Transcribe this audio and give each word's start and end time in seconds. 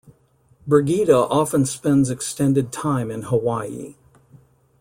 Bregeda 0.67 1.27
often 1.29 1.63
spends 1.63 2.09
extended 2.09 2.71
time 2.71 3.11
in 3.11 3.21
Hawaii. 3.21 3.93